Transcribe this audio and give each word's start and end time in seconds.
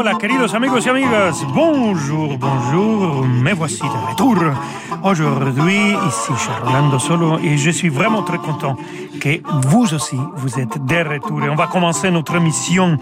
Hola, 0.00 0.16
queridos 0.16 0.54
amigos 0.54 0.86
amigas. 0.86 1.44
Bonjour, 1.54 2.38
bonjour. 2.38 3.26
Me 3.26 3.52
voici 3.52 3.82
de 3.82 4.08
retour. 4.08 4.34
Aujourd'hui, 5.02 5.94
ici, 6.08 6.32
Rolando 6.64 6.98
Solo, 6.98 7.38
et 7.38 7.58
je 7.58 7.68
suis 7.68 7.90
vraiment 7.90 8.22
très 8.22 8.38
content 8.38 8.78
que 9.20 9.42
vous 9.68 9.92
aussi, 9.92 10.16
vous 10.36 10.58
êtes 10.58 10.82
de 10.86 11.06
retour. 11.06 11.44
Et 11.44 11.50
on 11.50 11.54
va 11.54 11.66
commencer 11.66 12.10
notre 12.10 12.40
mission 12.40 12.96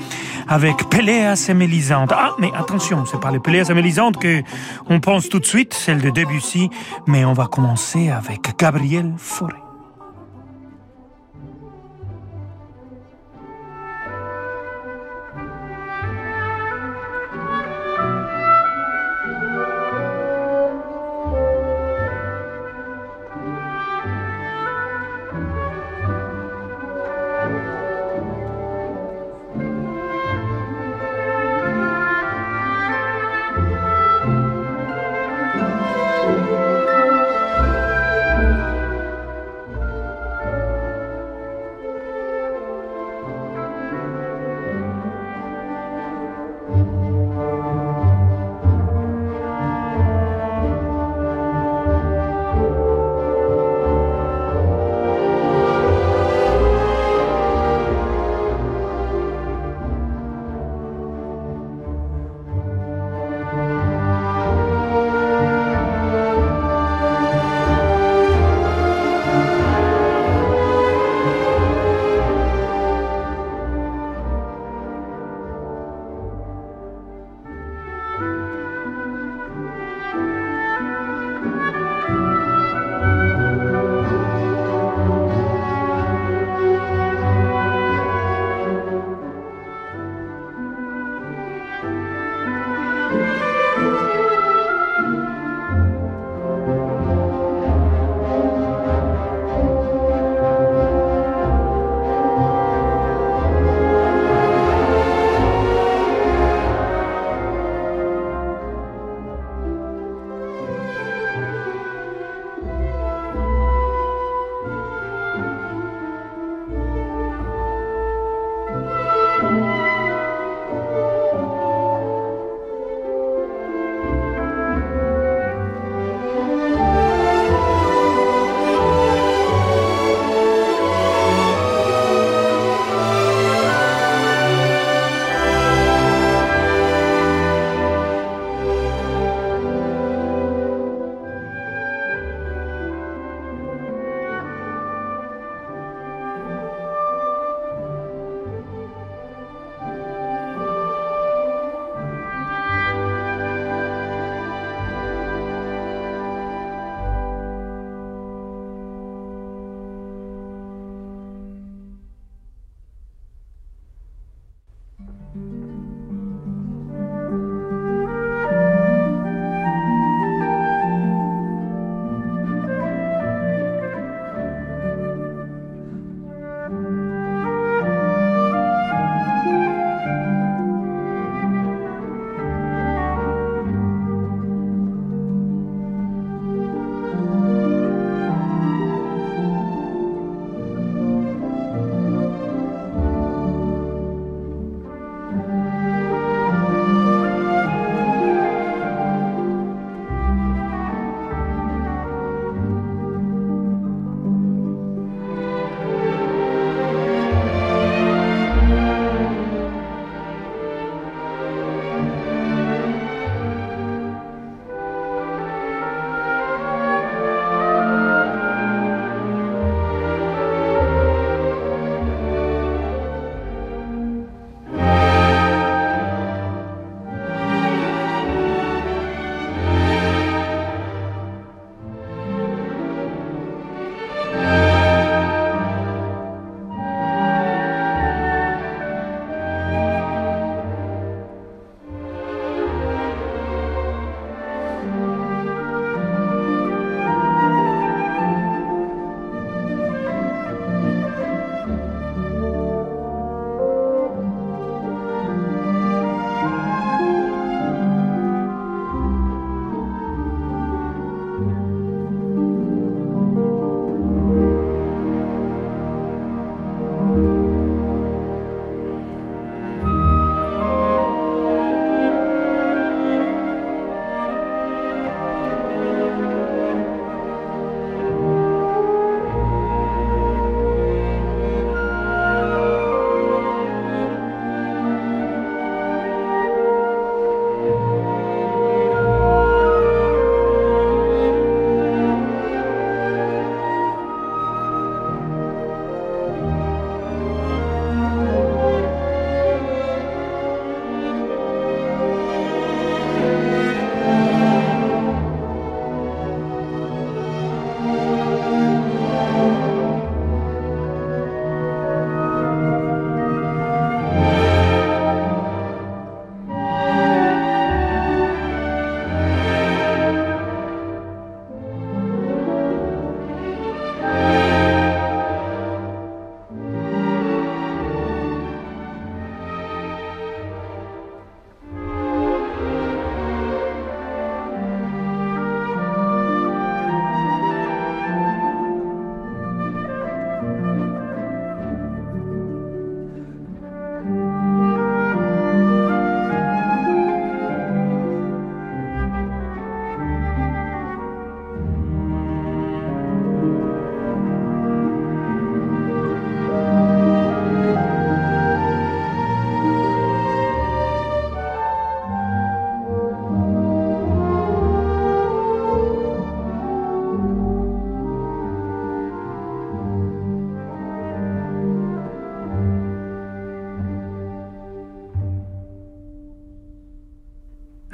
avec 0.48 0.88
Péléas 0.90 1.46
et 1.48 1.54
Mélisande. 1.54 2.12
Ah, 2.12 2.32
mais 2.40 2.50
attention, 2.52 3.04
c'est 3.06 3.20
pas 3.20 3.30
les 3.30 3.38
Péléas 3.38 3.68
et 3.70 3.74
Mélisande 3.74 4.16
que 4.16 4.42
on 4.88 4.98
pense 4.98 5.28
tout 5.28 5.38
de 5.38 5.46
suite, 5.46 5.74
celle 5.74 6.00
de 6.00 6.10
Debussy, 6.10 6.68
mais 7.06 7.24
on 7.24 7.32
va 7.32 7.46
commencer 7.46 8.10
avec 8.10 8.58
Gabriel 8.58 9.14
Fauré. 9.18 9.67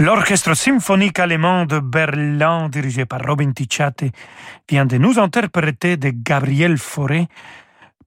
L'orchestre 0.04 0.52
symphonique 0.52 1.18
allemand 1.18 1.64
de 1.64 1.80
Berlin, 1.80 2.68
dirigé 2.68 3.06
par 3.06 3.22
Robin 3.24 3.52
Ticciati, 3.52 4.12
vient 4.68 4.84
de 4.84 4.98
nous 4.98 5.18
interpréter 5.18 5.96
de 5.96 6.12
Gabriel 6.14 6.76
Fauré 6.76 7.26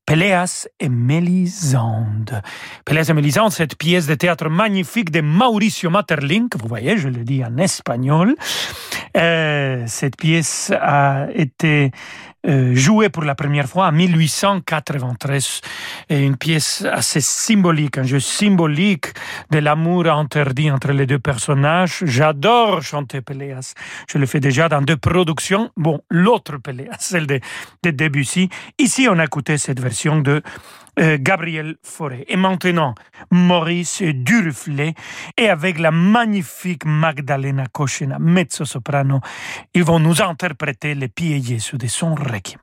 Péléas 0.06 0.68
et 0.80 0.90
Mélisande. 0.90 2.44
Péléas 2.86 3.08
et 3.10 3.14
Mélisande, 3.14 3.52
cette 3.52 3.76
pièce 3.80 4.06
de 4.06 4.14
théâtre 4.14 4.48
magnifique 4.48 5.10
de 5.10 5.22
Mauricio 5.22 5.90
Maeterlinck, 5.90 6.56
vous 6.58 6.68
voyez, 6.68 6.98
je 6.98 7.08
le 7.08 7.24
dis 7.24 7.44
en 7.44 7.58
espagnol. 7.58 8.36
Euh, 9.18 9.84
cette 9.88 10.18
pièce 10.18 10.72
a 10.80 11.26
été 11.34 11.90
jouée 12.46 13.10
pour 13.10 13.24
la 13.24 13.36
première 13.36 13.68
fois 13.68 13.88
en 13.88 13.92
1893. 13.92 15.62
Et 16.10 16.24
une 16.24 16.38
pièce 16.38 16.86
assez 16.92 17.22
symbolique, 17.22 17.98
un 17.98 18.04
jeu 18.04 18.20
symbolique 18.20 19.08
de 19.52 19.60
l'amour 19.60 20.08
interdit 20.08 20.72
entre 20.72 20.92
les 20.92 21.06
deux 21.06 21.20
personnages. 21.20 22.04
J'adore 22.06 22.82
chanter 22.82 23.22
Péléas. 23.22 23.74
Je 24.10 24.18
le 24.18 24.26
fais 24.26 24.40
déjà 24.40 24.70
dans 24.70 24.82
deux 24.82 24.98
productions. 24.98 25.72
Bon, 25.76 26.02
l'autre 26.10 26.58
Péléas, 26.58 26.96
celle 27.00 27.28
de, 27.28 27.40
de 27.84 27.92
Debussy. 27.92 28.50
Ici, 28.80 29.08
on 29.10 29.20
a 29.20 29.26
écouté 29.26 29.58
cette 29.58 29.80
version 29.80 30.20
de 30.20 30.28
euh, 30.38 30.42
Gabriel 30.98 31.78
Fauré. 31.84 32.26
Et 32.28 32.38
maintenant, 32.38 32.96
Maurice 33.32 34.02
Duruflet 34.02 34.94
et 35.38 35.50
avec 35.50 35.80
la 35.80 35.92
magnifique 35.92 36.86
Magdalena 36.86 37.66
Kochena, 37.68 38.18
mezzo-soprano, 38.20 39.22
ils 39.74 39.84
vont 39.84 40.00
nous 40.00 40.22
interpréter 40.22 40.96
les 40.96 41.08
pieds 41.08 41.42
Jésus 41.42 41.78
de 41.78 41.88
son 41.88 42.16
requiem. 42.16 42.60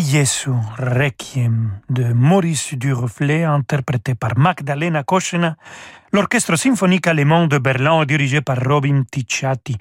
Jesu, 0.00 0.52
Requiem 0.78 1.80
de 1.90 2.12
Maurice 2.14 2.74
Duruflet, 2.76 3.44
interprété 3.44 4.14
par 4.14 4.38
Magdalena 4.38 5.02
Koschena, 5.02 5.56
l'orchestre 6.12 6.56
symphonique 6.56 7.06
allemand 7.06 7.46
de 7.46 7.58
Berlin 7.58 8.04
dirigé 8.06 8.40
par 8.40 8.58
Robin 8.64 9.02
Ticciati, 9.10 9.76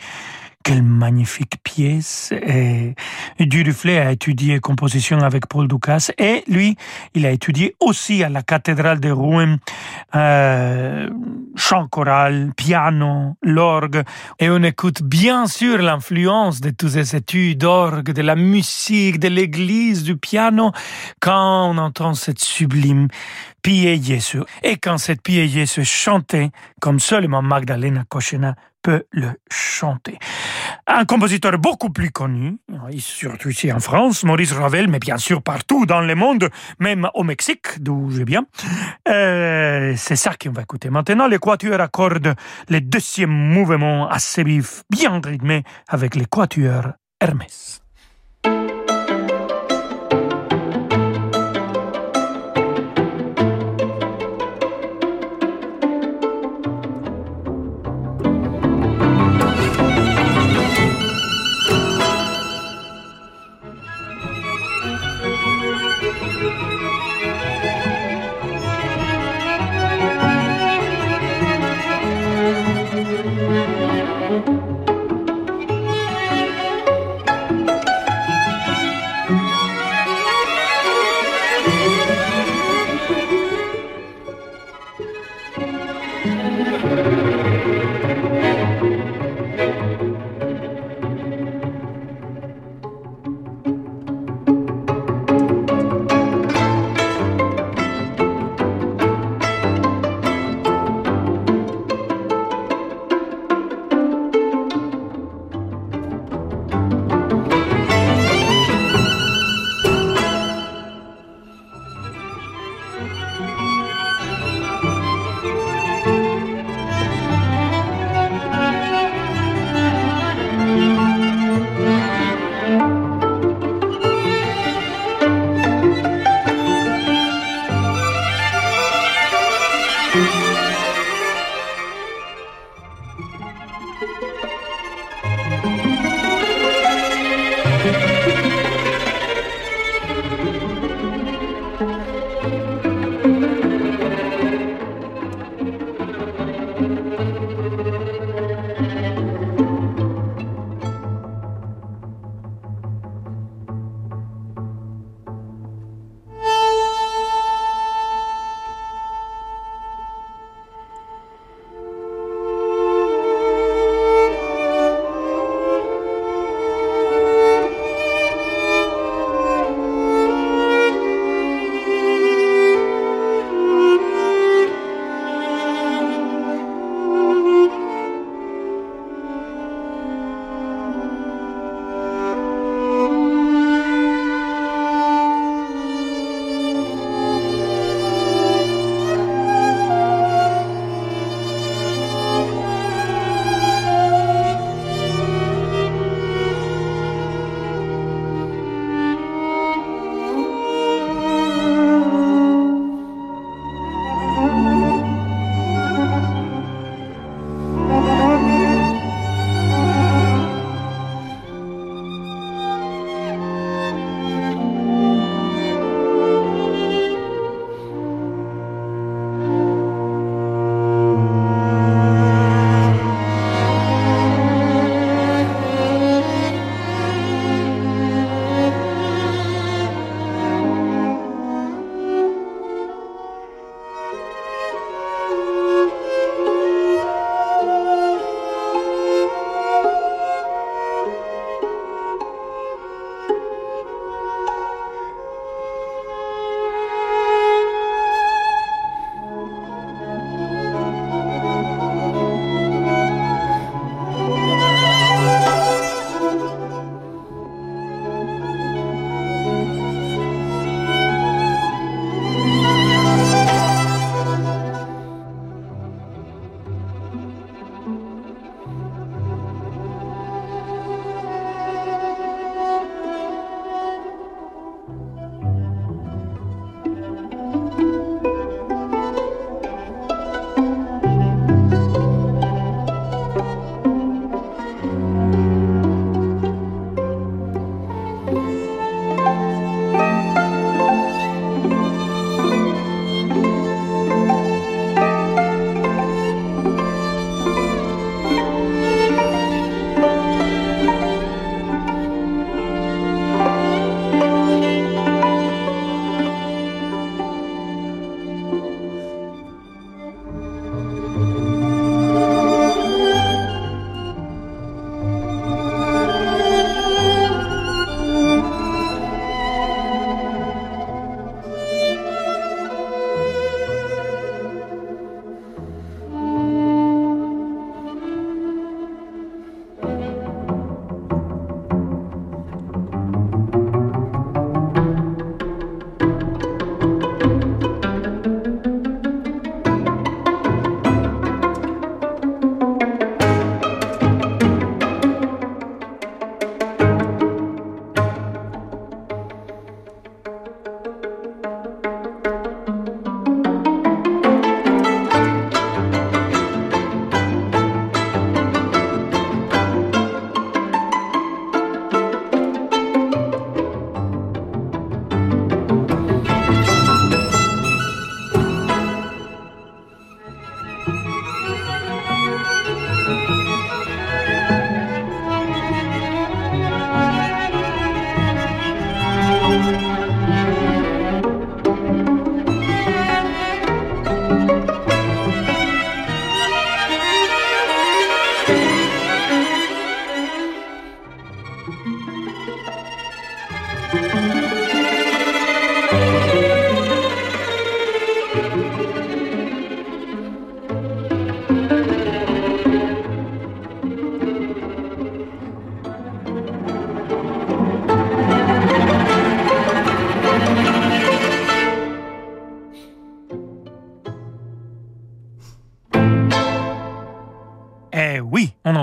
Quelle 0.63 0.83
magnifique 0.83 1.57
pièce. 1.63 2.31
Et 2.31 2.95
a 3.39 4.11
étudié 4.11 4.59
composition 4.59 5.19
avec 5.19 5.47
Paul 5.47 5.67
Ducasse 5.67 6.11
et 6.17 6.43
lui, 6.47 6.77
il 7.13 7.25
a 7.25 7.31
étudié 7.31 7.75
aussi 7.79 8.23
à 8.23 8.29
la 8.29 8.41
cathédrale 8.43 8.99
de 8.99 9.09
Rouen 9.11 9.57
euh, 10.15 11.09
chant 11.55 11.87
choral, 11.87 12.51
piano, 12.55 13.35
l'orgue. 13.41 14.03
Et 14.39 14.49
on 14.49 14.61
écoute 14.63 15.03
bien 15.03 15.47
sûr 15.47 15.79
l'influence 15.79 16.61
de 16.61 16.69
tous 16.69 16.89
ces 16.89 17.15
études 17.15 17.59
d'orgue, 17.59 18.11
de 18.11 18.21
la 18.21 18.35
musique, 18.35 19.19
de 19.19 19.27
l'église, 19.27 20.03
du 20.03 20.17
piano, 20.17 20.71
quand 21.19 21.69
on 21.71 21.77
entend 21.77 22.13
cette 22.13 22.39
sublime 22.39 23.07
Pie 23.61 24.01
Jésus. 24.03 24.41
Et 24.63 24.77
quand 24.77 24.97
cette 24.97 25.21
Pie 25.21 25.47
Jésus 25.47 25.85
chantée, 25.85 26.49
comme 26.79 26.99
seulement 26.99 27.41
Magdalena 27.41 28.03
Kochena 28.09 28.55
peut 28.81 29.03
le 29.11 29.29
chanter. 29.49 30.17
Un 30.87 31.05
compositeur 31.05 31.57
beaucoup 31.57 31.89
plus 31.89 32.11
connu, 32.11 32.57
surtout 32.97 33.49
ici 33.49 33.71
en 33.71 33.79
France, 33.79 34.23
Maurice 34.23 34.51
Ravel, 34.51 34.87
mais 34.87 34.99
bien 34.99 35.17
sûr 35.17 35.41
partout 35.41 35.85
dans 35.85 36.01
le 36.01 36.15
monde, 36.15 36.49
même 36.79 37.09
au 37.13 37.23
Mexique, 37.23 37.81
d'où 37.81 38.09
je 38.11 38.23
viens. 38.23 38.45
Euh, 39.07 39.93
c'est 39.97 40.15
ça 40.15 40.33
qu'on 40.41 40.51
va 40.51 40.63
écouter 40.63 40.89
maintenant. 40.89 41.27
L'équateur 41.27 41.79
accorde 41.81 42.35
le 42.69 42.81
deuxième 42.81 43.29
mouvement 43.29 44.09
assez 44.09 44.43
vif, 44.43 44.83
bien 44.89 45.21
rythmé, 45.23 45.63
avec 45.87 46.15
l'équateur 46.15 46.93
Hermès. 47.19 47.81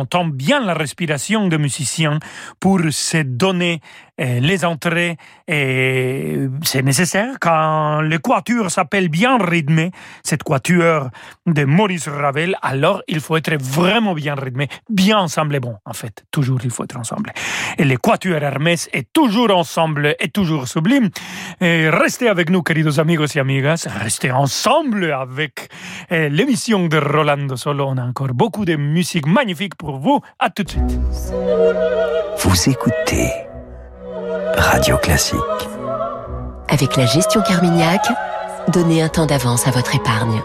Entend 0.09 0.25
bien 0.25 0.61
la 0.61 0.73
respiration 0.73 1.49
de 1.49 1.59
musiciens 1.59 2.19
pour 2.61 2.81
se 2.91 3.19
donner 3.19 3.83
les 4.19 4.65
entrées 4.65 5.17
c'est 5.49 6.83
nécessaire 6.83 7.37
quand 7.41 8.01
le 8.01 8.19
quatuor 8.19 8.71
s'appelle 8.71 9.09
bien 9.09 9.39
rythmé, 9.39 9.91
cette 10.23 10.43
quatuor 10.43 11.09
de 11.47 11.65
Maurice 11.65 12.09
Ravel, 12.09 12.57
alors 12.63 13.03
il 13.09 13.21
faut 13.21 13.37
être 13.37 13.55
vraiment 13.61 14.15
bien 14.15 14.35
rythmé, 14.35 14.69
bien 14.89 15.19
ensemble 15.19 15.61
bon, 15.61 15.77
en 15.85 15.93
fait, 15.93 16.25
toujours 16.31 16.61
il 16.65 16.71
faut 16.71 16.85
être 16.85 16.97
ensemble. 16.97 17.33
Et 17.79 17.85
le 17.85 17.97
quatuor 17.97 18.43
Hermès 18.43 18.89
est 18.93 19.13
toujours 19.13 19.51
ensemble 19.57 20.15
et 20.21 20.29
toujours 20.29 20.69
sublime. 20.69 21.11
Et 21.61 21.89
restez 21.89 22.29
avec 22.29 22.51
nous, 22.51 22.63
queridos 22.63 23.01
amigos 23.01 23.35
et 23.35 23.41
amigas, 23.41 23.87
restez 24.01 24.31
ensemble 24.31 25.13
avec 25.13 25.69
euh, 26.13 26.29
l'émission 26.29 26.87
de 26.87 26.99
Rolando 26.99 27.57
Solo. 27.57 27.87
On 27.89 27.97
a 27.97 28.03
encore 28.03 28.35
beaucoup 28.35 28.65
de 28.65 28.77
musique 28.77 29.27
magnifique 29.27 29.75
pour 29.77 29.99
vous. 29.99 30.21
À 30.39 30.51
tout 30.51 30.65
de 30.65 30.71
suite. 30.71 31.01
Vous 32.39 32.71
écoutez 32.71 33.48
Radio 34.59 34.97
Classique. 34.97 35.39
Avec 36.69 36.97
la 36.97 37.07
gestion 37.07 37.41
Carmignac, 37.43 38.05
donnez 38.73 39.03
un 39.03 39.09
temps 39.09 39.25
d'avance 39.25 39.69
à 39.69 39.71
votre 39.71 39.95
épargne. 39.95 40.43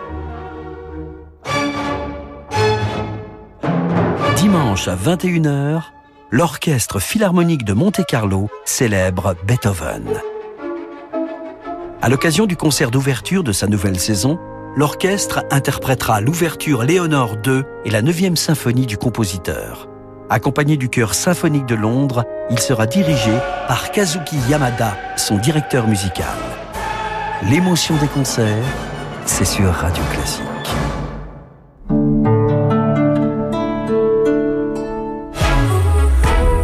Dimanche 4.38 4.88
à 4.88 4.96
21h, 4.96 5.82
l'Orchestre 6.30 7.00
Philharmonique 7.00 7.66
de 7.66 7.74
Monte-Carlo 7.74 8.50
célèbre 8.66 9.36
Beethoven. 9.48 10.08
À 12.02 12.10
l'occasion 12.10 12.46
du 12.46 12.56
concert 12.56 12.92
d'ouverture 12.92 13.44
de 13.44 13.52
sa 13.52 13.66
nouvelle 13.66 14.00
saison, 14.00 14.40
l'orchestre 14.76 15.44
interprétera 15.50 16.22
l'ouverture 16.22 16.84
Léonore 16.84 17.38
II 17.46 17.64
et 17.84 17.90
la 17.90 18.04
9e 18.04 18.36
symphonie 18.36 18.86
du 18.86 18.98
compositeur. 18.98 19.88
Accompagné 20.30 20.78
du 20.78 20.90
chœur 20.90 21.14
symphonique 21.14 21.66
de 21.66 21.76
Londres, 21.76 22.26
il 22.50 22.58
sera 22.58 22.88
dirigé 22.88 23.34
par 23.68 23.92
Kazuki 23.92 24.38
Yamada, 24.50 24.96
son 25.18 25.38
directeur 25.38 25.88
musical. 25.88 26.26
L'émotion 27.50 27.96
des 27.98 28.08
concerts, 28.08 28.64
c'est 29.26 29.46
sur 29.46 29.70
Radio 29.70 30.04
Classique. 30.14 30.44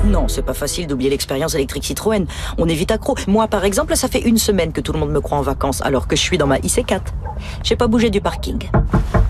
Non, 0.05 0.29
c'est 0.29 0.41
pas 0.41 0.53
facile 0.53 0.87
d'oublier 0.87 1.09
l'expérience 1.09 1.53
électrique 1.53 1.83
Citroën. 1.83 2.25
On 2.57 2.67
est 2.67 2.73
vite 2.73 2.91
accro. 2.91 3.15
Moi, 3.27 3.47
par 3.47 3.65
exemple, 3.65 3.95
ça 3.97 4.07
fait 4.07 4.21
une 4.21 4.37
semaine 4.37 4.71
que 4.71 4.81
tout 4.81 4.93
le 4.93 4.99
monde 4.99 5.11
me 5.11 5.19
croit 5.19 5.37
en 5.37 5.43
vacances, 5.43 5.81
alors 5.81 6.07
que 6.07 6.15
je 6.15 6.21
suis 6.21 6.37
dans 6.37 6.47
ma 6.47 6.59
IC4. 6.59 7.01
J'ai 7.63 7.75
pas 7.75 7.87
bougé 7.87 8.09
du 8.09 8.21
parking. 8.21 8.69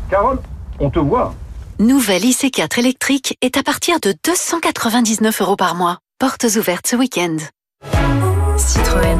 Carole, 0.09 0.39
on 0.79 0.89
te 0.89 0.99
voit. 0.99 1.33
Nouvelle 1.81 2.23
IC4 2.23 2.77
électrique 2.77 3.37
est 3.39 3.55
à 3.55 3.63
partir 3.63 4.01
de 4.01 4.13
299 4.25 5.41
euros 5.41 5.55
par 5.55 5.75
mois. 5.75 5.99
Portes 6.19 6.45
ouvertes 6.57 6.87
ce 6.87 6.97
week-end. 6.97 7.37
Citroën. 8.57 9.17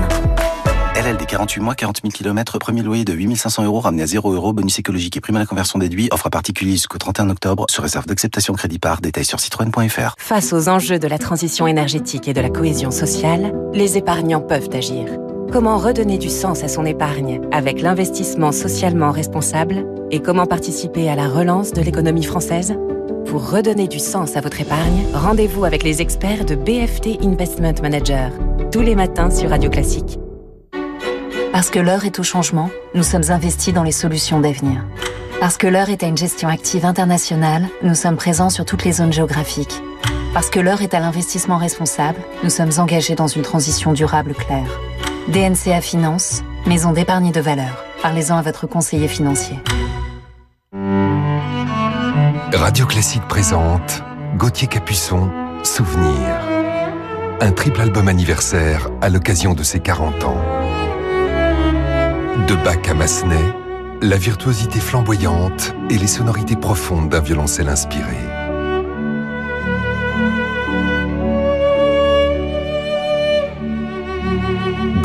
LLD 1.02 1.26
48 1.26 1.62
mois, 1.62 1.76
40 1.76 2.02
000 2.02 2.12
km, 2.12 2.60
premier 2.60 2.82
loyer 2.82 3.06
de 3.06 3.14
8500 3.14 3.64
euros, 3.64 3.80
ramené 3.80 4.04
à 4.04 4.08
0 4.08 4.34
euros, 4.34 4.52
bonus 4.52 4.78
écologique 4.78 5.16
et 5.16 5.22
prime 5.22 5.38
à 5.38 5.40
la 5.40 5.46
conversion 5.46 5.80
déduit, 5.80 6.10
offre 6.12 6.28
à 6.28 6.30
particulier 6.30 6.74
jusqu'au 6.74 6.98
31 6.98 7.30
octobre, 7.30 7.66
sur 7.70 7.82
réserve 7.82 8.08
d'acceptation 8.08 8.54
crédit 8.56 8.78
par, 8.78 9.00
détail 9.00 9.24
sur 9.24 9.40
citroën.fr. 9.40 10.16
Face 10.18 10.52
aux 10.52 10.68
enjeux 10.68 11.00
de 11.00 11.08
la 11.08 11.18
transition 11.18 11.66
énergétique 11.66 12.28
et 12.28 12.34
de 12.34 12.42
la 12.42 12.50
cohésion 12.50 12.92
sociale, 12.92 13.54
les 13.72 13.98
épargnants 13.98 14.42
peuvent 14.42 14.68
agir. 14.74 15.06
Comment 15.52 15.80
redonner 15.80 16.20
du 16.20 16.30
sens 16.30 16.64
à 16.64 16.68
son 16.68 16.86
épargne 16.86 17.42
avec 17.52 17.82
l'investissement 17.82 18.52
socialement 18.52 19.10
responsable 19.12 19.84
et 20.12 20.20
comment 20.20 20.46
participer 20.46 21.10
à 21.10 21.16
la 21.16 21.28
relance 21.28 21.74
de 21.74 21.82
l'économie 21.82 22.24
française? 22.24 22.76
Pour 23.26 23.50
redonner 23.50 23.88
du 23.88 23.98
sens 23.98 24.38
à 24.38 24.42
votre 24.42 24.62
épargne, 24.62 25.06
rendez-vous 25.12 25.66
avec 25.66 25.82
les 25.82 26.02
experts 26.04 26.46
de 26.46 26.54
BFT 26.54 27.24
Investment 27.24 27.82
Manager, 27.82 28.32
tous 28.72 28.82
les 28.82 28.94
matins 28.94 29.32
sur 29.32 29.50
Radio 29.50 29.72
Classique. 29.72 30.20
Parce 31.52 31.72
que 31.72 31.80
l'heure 31.80 32.06
est 32.06 32.20
au 32.20 32.24
changement, 32.24 32.70
nous 32.94 33.04
sommes 33.04 33.32
investis 33.32 33.74
dans 33.74 33.84
les 33.84 33.92
solutions 33.92 34.40
d'avenir. 34.40 34.86
Parce 35.40 35.58
que 35.58 35.66
l'heure 35.66 35.90
est 35.90 36.04
à 36.04 36.08
une 36.08 36.18
gestion 36.18 36.48
active 36.48 36.86
internationale, 36.86 37.68
nous 37.82 37.96
sommes 37.96 38.18
présents 38.18 38.52
sur 38.52 38.66
toutes 38.66 38.86
les 38.86 38.92
zones 38.92 39.14
géographiques. 39.14 39.82
Parce 40.32 40.52
que 40.52 40.60
l'heure 40.60 40.84
est 40.84 40.94
à 40.94 41.00
l'investissement 41.00 41.58
responsable, 41.58 42.20
nous 42.44 42.52
sommes 42.52 42.72
engagés 42.78 43.16
dans 43.16 43.26
une 43.26 43.42
transition 43.42 43.94
durable 43.94 44.36
claire. 44.36 44.80
DNCA 45.30 45.80
Finance, 45.82 46.42
maison 46.66 46.92
d'épargne 46.92 47.32
de 47.32 47.40
valeur. 47.40 47.86
Parlez-en 48.02 48.38
à 48.38 48.42
votre 48.42 48.66
conseiller 48.66 49.08
financier. 49.08 49.60
Radio 52.52 52.88
Classique 52.88 53.28
présente 53.28 54.02
Gauthier 54.38 54.68
Capuçon, 54.68 55.30
Souvenir. 55.62 56.26
Un 57.42 57.52
triple 57.52 57.82
album 57.82 58.08
anniversaire 58.08 58.90
à 59.02 59.10
l'occasion 59.10 59.54
de 59.54 59.62
ses 59.62 59.80
40 59.80 60.24
ans. 60.24 60.42
De 62.48 62.56
Bach 62.64 62.90
à 62.90 62.96
Massenet, 62.96 63.54
la 64.02 64.18
virtuosité 64.18 64.80
flamboyante 64.80 65.76
et 65.92 66.00
les 66.00 66.08
sonorités 66.08 66.56
profondes 66.56 67.10
d'un 67.10 67.22
violoncelle 67.22 67.70
inspiré. 67.70 68.18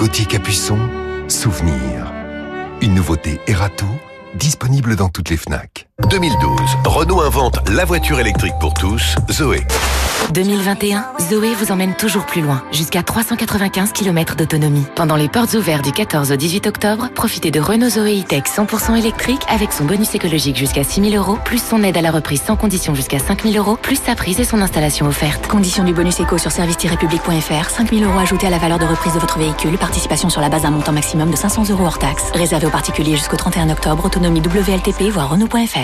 Gauthier 0.05 0.27
Capuçon, 0.27 0.79
Souvenir. 1.29 2.13
Une 2.83 2.95
nouveauté 2.95 3.41
Erato, 3.47 3.87
disponible 4.35 4.97
dans 4.97 5.09
toutes 5.09 5.31
les 5.31 5.39
FNAC. 5.39 5.89
2012, 6.11 6.61
Renault 6.85 7.21
invente 7.23 7.69
la 7.71 7.85
voiture 7.85 8.21
électrique 8.21 8.55
pour 8.61 8.75
tous, 8.75 9.17
Zoé. 9.33 9.67
2021, 10.33 11.05
Zoé 11.29 11.55
vous 11.55 11.73
emmène 11.73 11.95
toujours 11.95 12.25
plus 12.25 12.41
loin, 12.41 12.63
jusqu'à 12.73 13.03
395 13.03 13.93
km 13.93 14.37
d'autonomie. 14.37 14.85
Pendant 14.97 15.17
les 15.17 15.29
portes 15.29 15.55
ouvertes 15.55 15.85
du 15.85 15.93
14 15.93 16.31
au 16.33 16.37
18 16.37 16.67
octobre, 16.67 17.09
profitez 17.15 17.51
de 17.51 17.61
Renault 17.61 17.91
Zoé 17.91 18.21
E-Tech 18.21 18.45
100% 18.45 18.97
électrique 18.97 19.43
avec 19.49 19.73
son 19.73 19.85
bonus 19.85 20.15
écologique 20.15 20.57
jusqu'à 20.57 20.83
6 20.83 21.11
000 21.11 21.15
euros, 21.15 21.39
plus 21.45 21.63
son 21.63 21.83
aide 21.83 21.97
à 21.97 22.03
la 22.03 22.11
reprise 22.11 22.43
sans 22.43 22.57
condition 22.57 22.95
jusqu'à 22.95 23.19
5 23.19 23.43
000 23.43 23.57
euros, 23.57 23.77
plus 23.77 24.01
sa 24.01 24.15
prise 24.15 24.41
et 24.41 24.45
son 24.45 24.63
installation 24.63 25.07
offerte. 25.07 25.47
Condition 25.47 25.85
du 25.85 25.93
bonus 25.93 26.21
éco 26.21 26.39
sur 26.39 26.51
service-public.fr, 26.51 27.71
5 27.71 27.91
000 27.93 28.11
euros 28.11 28.19
ajoutés 28.19 28.47
à 28.47 28.51
la 28.51 28.59
valeur 28.59 28.79
de 28.79 28.87
reprise 28.87 29.15
de 29.15 29.19
votre 29.21 29.39
véhicule, 29.39 29.77
participation 29.79 30.31
sur 30.31 30.41
la 30.41 30.49
base 30.49 30.63
d'un 30.63 30.71
montant 30.71 30.93
maximum 30.93 31.31
de 31.31 31.37
500 31.37 31.71
euros 31.71 31.87
hors 31.87 31.99
taxe. 31.99 32.25
Réservé 32.35 32.67
aux 32.67 32.71
particuliers 32.71 33.17
jusqu'au 33.17 33.37
31 33.37 33.69
octobre, 33.71 34.07
autonomie 34.07 34.41
WLTP, 34.41 35.11
voire 35.11 35.31
Renault.fr. 35.31 35.84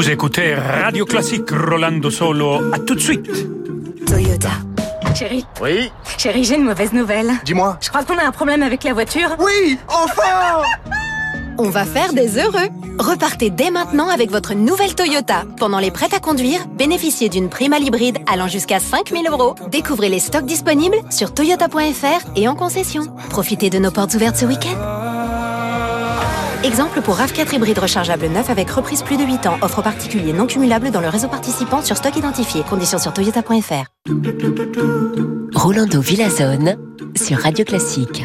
vous 0.00 0.10
écoutez 0.10 0.54
Radio 0.54 1.04
Classique 1.04 1.50
Rolando 1.50 2.10
Solo. 2.10 2.72
À 2.72 2.78
tout 2.78 2.94
de 2.94 3.00
suite. 3.00 3.26
Toyota. 4.06 4.50
Chérie. 5.14 5.44
Oui. 5.62 5.90
Chérie, 6.18 6.44
j'ai 6.44 6.56
une 6.56 6.64
mauvaise 6.64 6.92
nouvelle. 6.92 7.32
Dis-moi. 7.44 7.78
Je 7.80 7.88
crois 7.88 8.04
qu'on 8.04 8.18
a 8.18 8.24
un 8.24 8.32
problème 8.32 8.62
avec 8.62 8.84
la 8.84 8.92
voiture. 8.92 9.36
Oui, 9.38 9.78
enfin 9.88 10.62
on 11.62 11.68
va 11.68 11.84
faire 11.84 12.14
des 12.14 12.38
heureux. 12.38 12.68
Repartez 12.98 13.50
dès 13.50 13.70
maintenant 13.70 14.08
avec 14.08 14.30
votre 14.30 14.54
nouvelle 14.54 14.94
Toyota. 14.94 15.44
Pendant 15.58 15.78
les 15.78 15.90
prêts 15.90 16.14
à 16.14 16.18
conduire, 16.18 16.66
bénéficiez 16.68 17.28
d'une 17.28 17.50
prime 17.50 17.74
à 17.74 17.78
l'hybride 17.78 18.16
allant 18.26 18.48
jusqu'à 18.48 18.80
5000 18.80 19.28
euros. 19.28 19.54
Découvrez 19.70 20.08
les 20.08 20.20
stocks 20.20 20.46
disponibles 20.46 20.96
sur 21.10 21.34
toyota.fr 21.34 22.30
et 22.34 22.48
en 22.48 22.54
concession. 22.54 23.02
Profitez 23.28 23.68
de 23.68 23.78
nos 23.78 23.90
portes 23.90 24.14
ouvertes 24.14 24.36
ce 24.36 24.46
week-end. 24.46 25.19
Exemple 26.62 27.00
pour 27.00 27.16
RAV4 27.16 27.54
hybride 27.54 27.78
rechargeable 27.78 28.26
neuf 28.26 28.50
avec 28.50 28.70
reprise 28.70 29.02
plus 29.02 29.16
de 29.16 29.24
8 29.24 29.46
ans. 29.46 29.56
Offre 29.62 29.82
particulier 29.82 30.34
non 30.34 30.46
cumulable 30.46 30.90
dans 30.90 31.00
le 31.00 31.08
réseau 31.08 31.28
participant 31.28 31.80
sur 31.80 31.96
stock 31.96 32.14
identifié. 32.14 32.62
Conditions 32.68 32.98
sur 32.98 33.14
toyota.fr. 33.14 33.86
Rolando 35.54 36.00
Villazone 36.02 36.76
sur 37.16 37.38
Radio 37.38 37.64
Classique. 37.64 38.24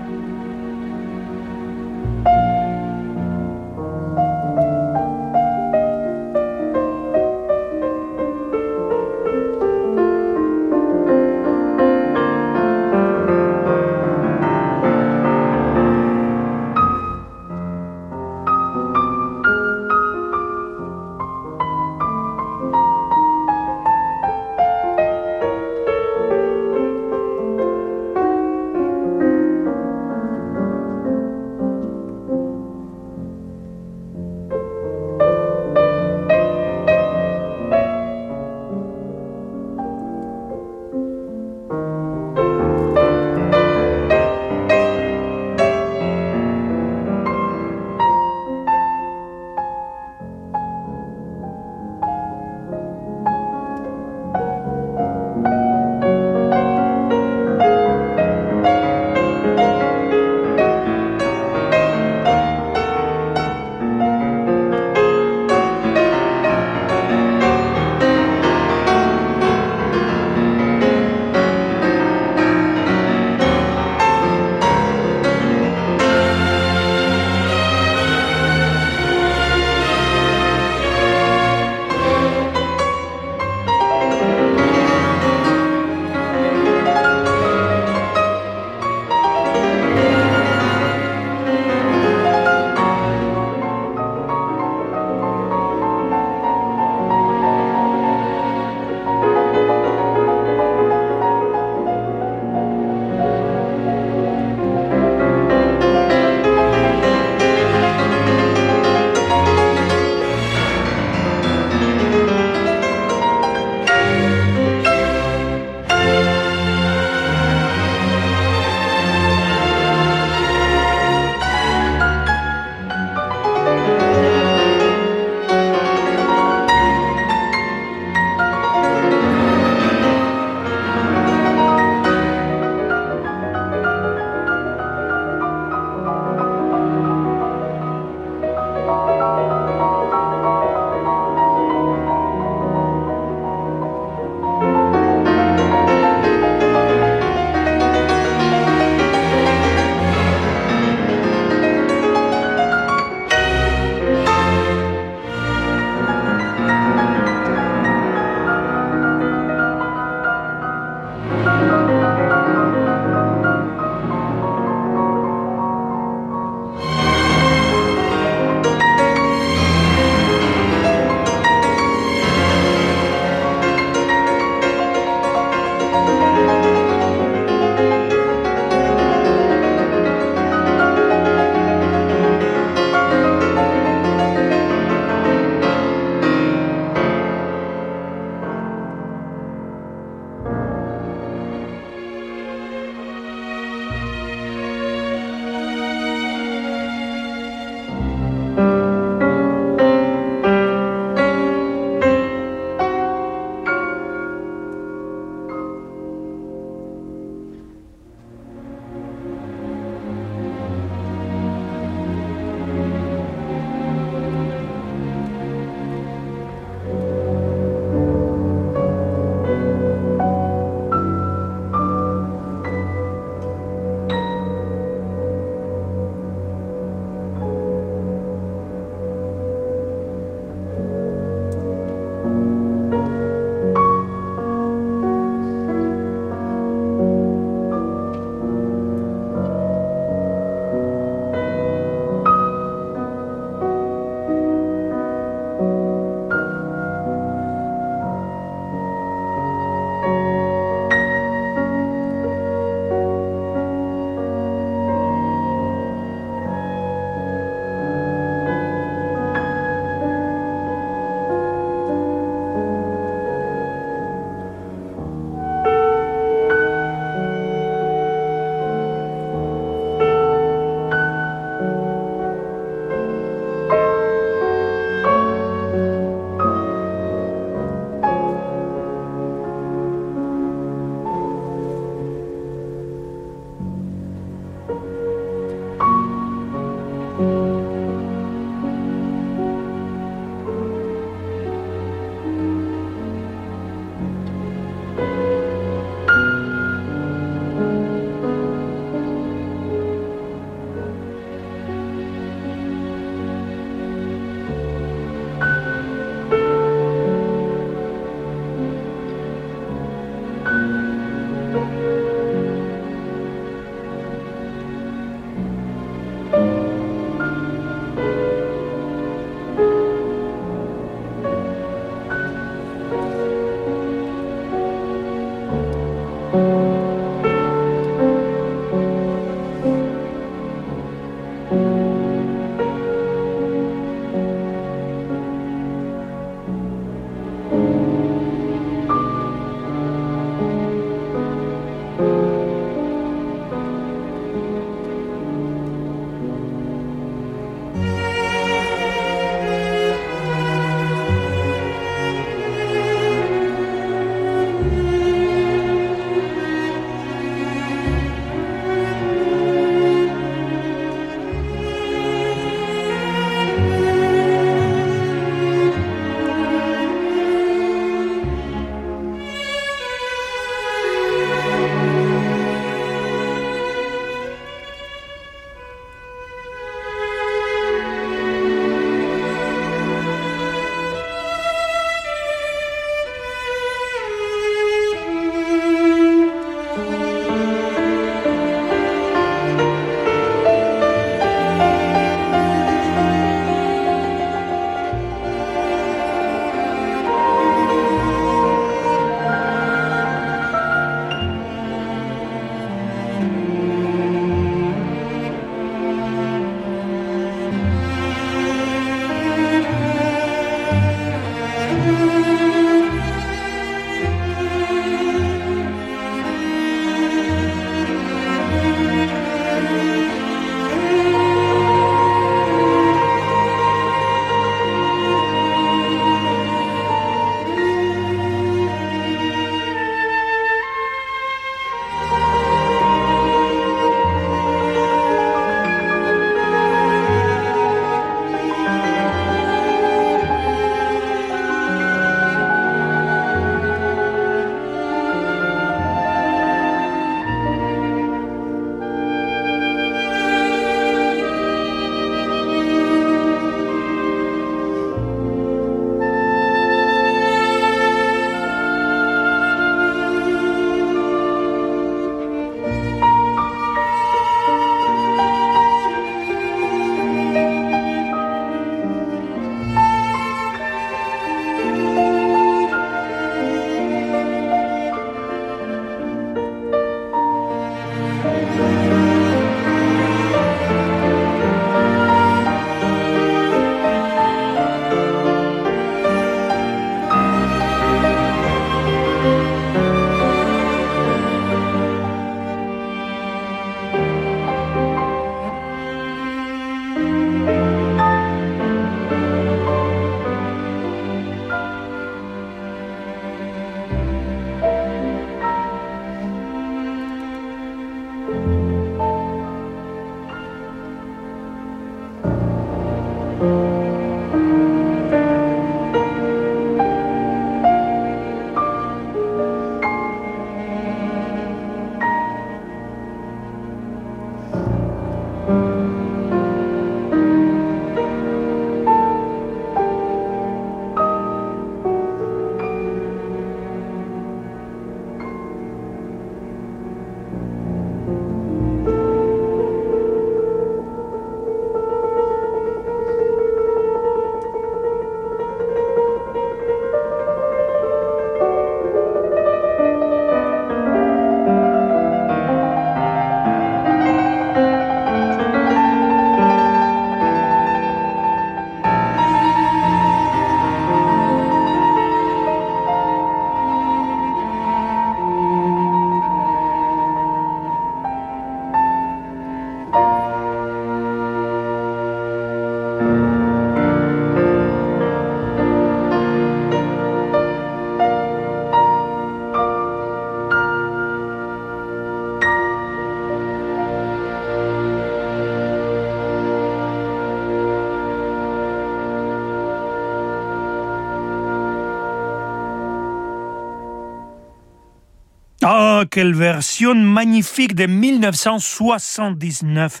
Quelle 596.12 596.34
version 596.34 596.94
magnifique 596.94 597.74
de 597.74 597.86
1979 597.86 600.00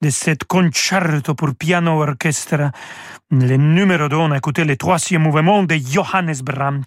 de 0.00 0.08
cette 0.08 0.44
concerto 0.44 1.34
pour 1.34 1.56
piano 1.56 2.00
orchestre. 2.00 2.70
Le 3.32 3.56
numéro 3.56 4.08
2, 4.08 4.16
on 4.16 4.30
a 4.30 4.36
écouté 4.36 4.64
le 4.64 4.76
troisième 4.76 5.22
mouvement 5.22 5.64
de 5.64 5.74
Johannes 5.74 6.40
Brahms. 6.44 6.84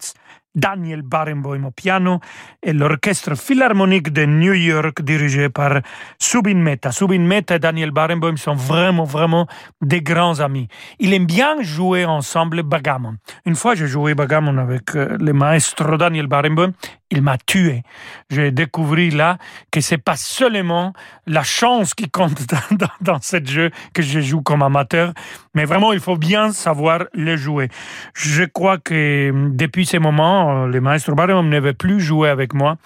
Daniel 0.54 1.02
Barenboim 1.02 1.64
au 1.64 1.70
piano 1.70 2.20
et 2.62 2.72
l'orchestre 2.72 3.36
philharmonique 3.36 4.12
de 4.12 4.24
New 4.24 4.52
York 4.52 5.02
dirigé 5.02 5.48
par 5.48 5.80
Subin 6.18 6.54
Mehta. 6.54 6.92
Subin 6.92 7.20
Mehta 7.20 7.56
et 7.56 7.58
Daniel 7.58 7.90
Barenboim 7.90 8.36
sont 8.36 8.54
vraiment, 8.54 9.04
vraiment 9.04 9.46
des 9.80 10.02
grands 10.02 10.40
amis. 10.40 10.68
Ils 10.98 11.12
aiment 11.14 11.26
bien 11.26 11.62
jouer 11.62 12.04
ensemble 12.04 12.62
bagamon. 12.62 13.16
Une 13.46 13.56
fois, 13.56 13.74
j'ai 13.74 13.86
joué 13.86 14.14
bagamon 14.14 14.58
avec 14.58 14.94
euh, 14.94 15.16
le 15.18 15.32
maestro 15.32 15.96
Daniel 15.96 16.26
Barenboim 16.26 16.72
il 17.12 17.20
m'a 17.20 17.36
tué. 17.36 17.82
J'ai 18.30 18.50
découvert 18.50 19.14
là 19.14 19.38
que 19.70 19.80
c'est 19.80 19.98
pas 19.98 20.16
seulement 20.16 20.94
la 21.26 21.42
chance 21.42 21.94
qui 21.94 22.10
compte 22.10 22.40
dans, 22.72 22.88
dans, 23.00 23.20
ce 23.20 23.36
jeu 23.44 23.70
que 23.92 24.02
je 24.02 24.20
joue 24.20 24.40
comme 24.40 24.62
amateur, 24.62 25.12
mais 25.54 25.64
vraiment 25.64 25.92
il 25.92 26.00
faut 26.00 26.16
bien 26.16 26.52
savoir 26.52 27.04
le 27.12 27.36
jouer. 27.36 27.68
Je 28.14 28.44
crois 28.44 28.78
que 28.78 29.30
depuis 29.50 29.86
ce 29.86 29.98
moment, 30.44 30.66
le 30.66 30.80
maestro 30.80 31.14
ne 31.14 31.60
veut 31.60 31.72
plus 31.74 32.00
jouer 32.00 32.28
avec 32.28 32.54
moi. 32.54 32.76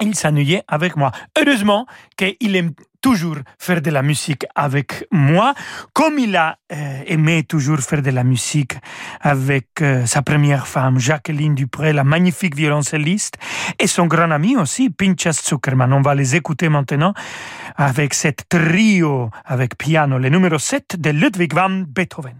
Il 0.00 0.14
s'ennuyait 0.14 0.62
avec 0.68 0.96
moi. 0.96 1.10
Heureusement 1.38 1.86
qu'il 2.16 2.54
aime 2.56 2.72
toujours 3.00 3.36
faire 3.58 3.80
de 3.80 3.90
la 3.90 4.02
musique 4.02 4.46
avec 4.56 5.06
moi, 5.12 5.54
comme 5.92 6.18
il 6.18 6.34
a 6.34 6.58
euh, 6.72 7.02
aimé 7.06 7.44
toujours 7.44 7.78
faire 7.78 8.02
de 8.02 8.10
la 8.10 8.24
musique 8.24 8.74
avec 9.20 9.80
euh, 9.80 10.04
sa 10.06 10.22
première 10.22 10.66
femme, 10.66 10.98
Jacqueline 10.98 11.54
Dupré, 11.54 11.92
la 11.92 12.02
magnifique 12.02 12.56
violoncelliste, 12.56 13.36
et 13.78 13.86
son 13.86 14.06
grand 14.06 14.32
ami 14.32 14.56
aussi, 14.56 14.90
Pinchas 14.90 15.40
Zuckerman. 15.48 15.92
On 15.92 16.02
va 16.02 16.16
les 16.16 16.34
écouter 16.34 16.68
maintenant 16.68 17.14
avec 17.76 18.12
cette 18.12 18.48
trio 18.48 19.30
avec 19.44 19.78
piano, 19.78 20.18
le 20.18 20.28
numéro 20.28 20.58
7 20.58 20.96
de 21.00 21.10
Ludwig 21.10 21.54
van 21.54 21.84
Beethoven. 21.86 22.34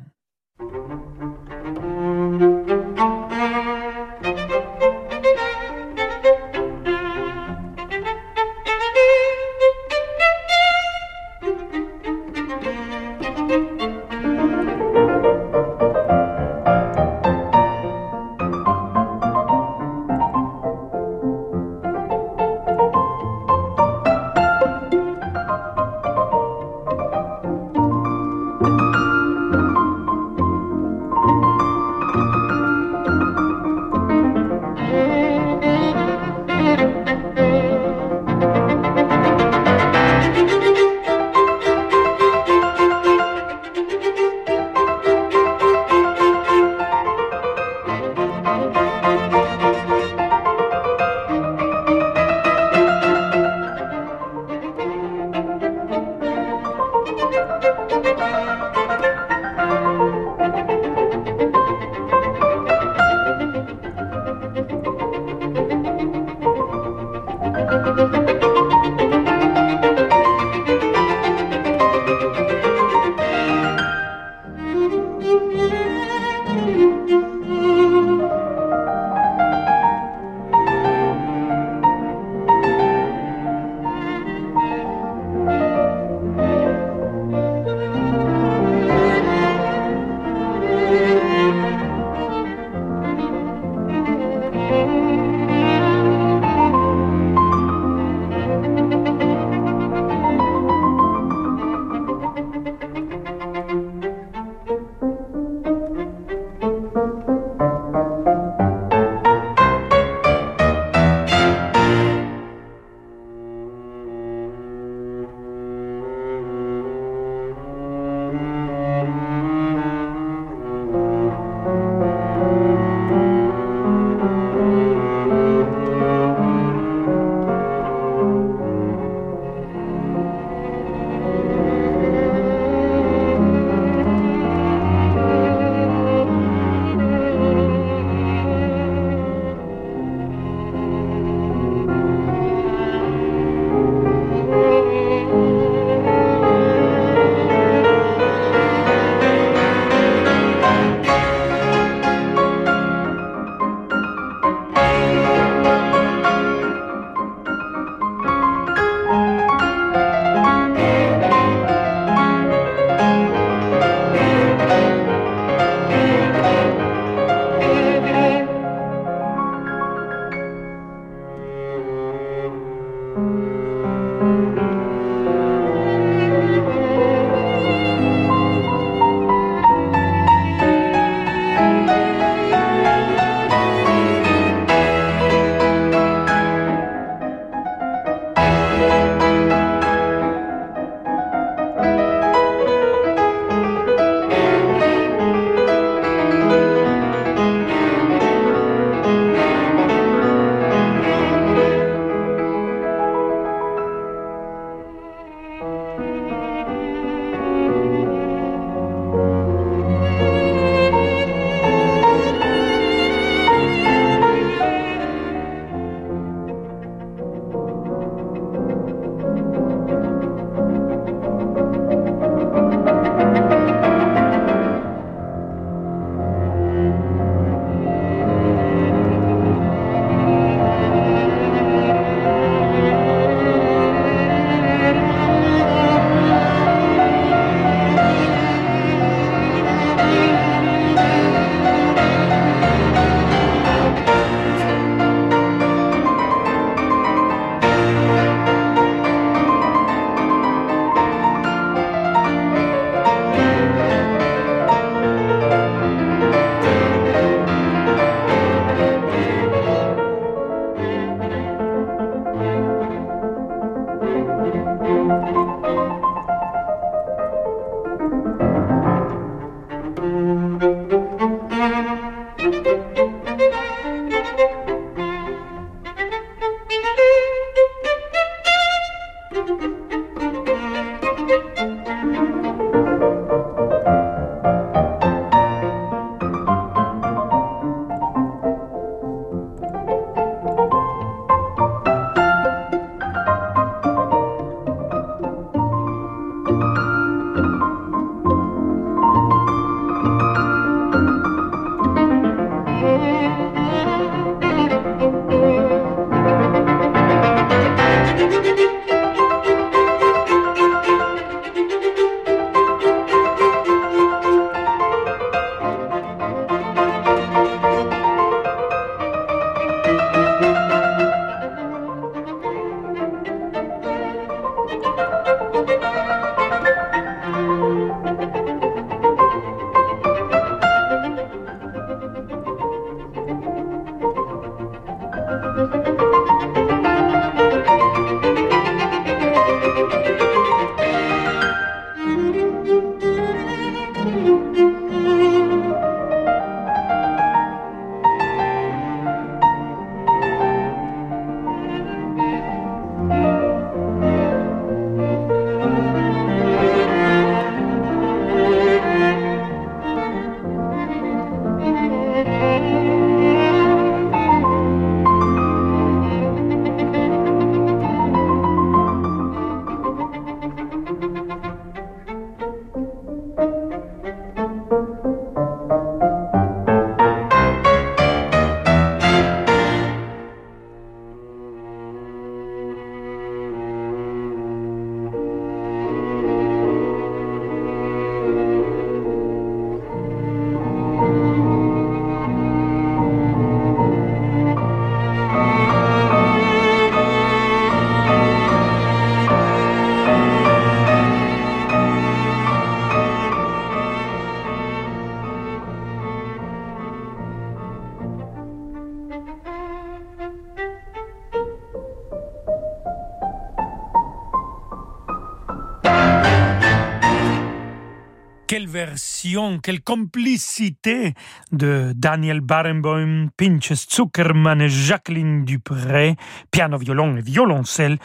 Quelle 419.62 419.83
complicité 419.83 421.14
de 421.53 421.93
Daniel 421.95 422.41
Barenboim, 422.41 423.29
Pinches 423.37 423.89
Zuckerman 423.91 424.61
et 424.61 424.68
Jacqueline 424.68 425.45
Dupré, 425.45 426.16
piano, 426.51 426.79
violon 426.79 427.16
et 427.16 427.22
violoncelle, 427.22 427.99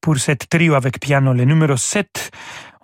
pour 0.00 0.18
cette 0.18 0.48
trio 0.48 0.74
avec 0.74 1.00
piano, 1.00 1.32
le 1.32 1.44
numéro 1.44 1.76
7 1.76 2.30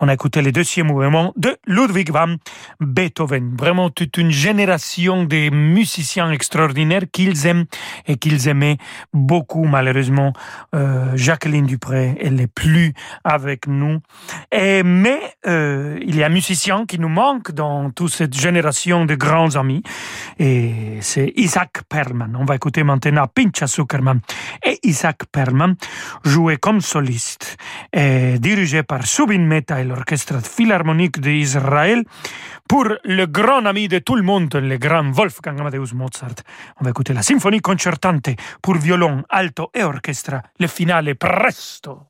on 0.03 0.09
a 0.09 0.15
écouté 0.15 0.43
le 0.43 0.51
deuxième 0.51 0.89
mouvement 0.89 1.33
de 1.37 1.57
Ludwig 1.65 2.11
van 2.11 2.35
Beethoven. 2.81 3.55
Vraiment 3.57 3.89
toute 3.89 4.17
une 4.17 4.33
génération 4.33 5.23
de 5.23 5.49
musiciens 5.51 6.33
extraordinaires 6.33 7.05
qu'ils 7.13 7.47
aiment 7.47 7.67
et 8.09 8.17
qu'ils 8.17 8.49
aimaient 8.49 8.79
beaucoup. 9.13 9.63
Malheureusement, 9.63 10.33
euh, 10.75 11.13
Jacqueline 11.15 11.67
Dupré, 11.67 12.17
elle 12.21 12.35
n'est 12.35 12.49
plus 12.49 12.95
avec 13.23 13.69
nous. 13.69 14.01
Et, 14.51 14.83
mais 14.83 15.21
euh, 15.47 16.01
il 16.03 16.17
y 16.17 16.25
a 16.25 16.27
un 16.27 16.31
musicien 16.31 16.85
qui 16.85 16.99
nous 16.99 17.09
manque 17.09 17.53
dans 17.53 17.91
toute 17.91 18.11
cette 18.11 18.35
génération 18.35 19.05
de 19.05 19.15
grands 19.15 19.55
amis. 19.55 19.85
Et 20.41 20.99
c'est 21.01 21.33
Isaac 21.37 21.83
Perlman. 21.89 22.35
On 22.37 22.45
va 22.45 22.57
écouter 22.57 22.83
maintenant 22.83 23.29
Pincha 23.29 23.69
Zuckerman 23.69 24.19
et 24.65 24.81
Isaac 24.83 25.27
Perlman 25.31 25.77
jouer 26.25 26.57
comme 26.57 26.81
soliste 26.81 27.57
et 27.93 28.41
dirigé 28.41 28.83
par 28.83 29.07
Subin 29.07 29.39
Meta 29.39 29.81
l'Orchestre 29.93 30.41
Philharmonique 30.43 31.21
d'Israël 31.21 32.05
pour 32.69 32.87
le 33.05 33.27
grand 33.27 33.67
ami 33.67 33.89
de 33.89 33.99
tout 33.99 34.17
le 34.17 34.23
monde, 34.23 34.55
le 34.55 34.79
grand 34.79 35.11
Wolfgang 35.11 35.61
Amadeus 35.61 35.95
Mozart. 35.95 36.41
On 36.81 36.85
va 36.85 36.91
écouter 36.91 37.13
la 37.13 37.23
symphonie 37.23 37.61
concertante 37.61 38.31
pour 38.63 38.77
violon, 38.77 39.23
alto 39.29 39.71
et 39.75 39.83
orchestre. 39.83 40.41
Le 40.59 40.67
finale 40.67 41.15
presto. 41.17 42.07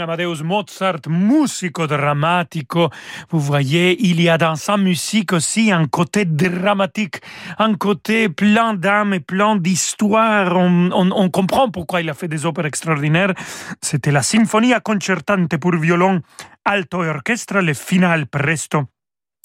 Amadeus 0.00 0.42
Mozart, 0.42 1.08
musico 1.08 1.86
drammatico. 1.86 2.90
Vous 3.30 3.40
voyez, 3.40 3.96
il 4.00 4.20
y 4.20 4.28
a 4.28 4.38
dans 4.38 4.56
sa 4.56 4.76
musique 4.76 5.32
aussi 5.32 5.70
un 5.70 5.86
côté 5.86 6.24
dramatique, 6.24 7.20
un 7.58 7.74
côté 7.74 8.28
plein 8.28 8.74
d'âme 8.74 9.14
et 9.14 9.20
plein 9.20 9.56
d'histoire. 9.56 10.56
On, 10.56 10.90
on, 10.92 11.30
comprend 11.30 11.70
pourquoi 11.70 12.00
il 12.00 12.10
a 12.10 12.14
fait 12.14 12.28
des 12.28 12.46
opéras 12.46 12.68
extraordinaires. 12.68 13.34
C'était 13.80 14.12
la 14.12 14.22
Sinfonia 14.22 14.80
concertante 14.80 15.56
pour 15.56 15.76
violon, 15.76 16.22
alto 16.64 17.04
et 17.04 17.08
orchestre, 17.08 17.60
le 17.60 17.74
final 17.74 18.26
presto 18.26 18.86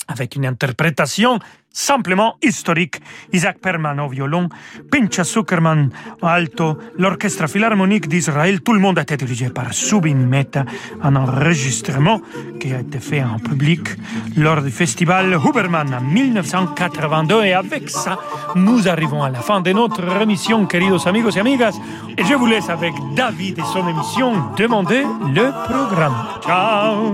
avec 0.08 0.36
une 0.36 0.45
interprétation 0.45 1.39
simplement 1.78 2.38
historique. 2.41 2.95
Isaac 3.32 3.60
Perman 3.60 3.99
au 3.99 4.10
violon, 4.10 4.49
Pincha 4.91 5.24
Zuckerman 5.24 5.91
au 6.22 6.26
alto, 6.26 6.78
l'Orchestre 6.97 7.47
Philharmonique 7.47 8.08
d'Israël, 8.08 8.62
tout 8.62 8.74
le 8.74 8.80
monde 8.80 8.97
a 8.97 9.03
été 9.03 9.16
dirigé 9.16 9.49
par 9.49 9.72
Subin 9.74 10.16
Mehta, 10.16 10.66
un 11.03 11.16
enregistrement 11.16 12.20
qui 12.60 12.74
a 12.74 12.80
été 12.80 12.99
fait 12.99 13.24
en 13.24 13.38
public 13.38 13.89
lors 14.36 14.64
du 14.64 14.72
festival 14.72 15.34
Huberman 15.34 15.93
en 15.93 16.01
1982. 16.01 17.43
Et 17.43 17.53
avec 17.53 17.89
ça, 17.89 18.18
nous 18.55 18.88
arrivons 18.88 19.22
à 19.22 19.30
la 19.30 19.41
fin 19.41 19.62
de 19.62 19.72
notre 19.72 20.03
émission, 20.20 20.66
queridos 20.66 21.08
amigos 21.08 21.36
et 21.36 21.39
amigas. 21.39 21.76
Et 22.18 22.24
je 22.24 22.34
vous 22.34 22.47
laisse 22.47 22.70
avec 22.70 22.93
David 23.16 23.60
et 23.60 23.64
son 23.74 23.88
émission 23.88 24.34
Demandez 24.58 25.03
le 25.34 25.51
programme. 25.68 26.16
Ciao 26.41 27.14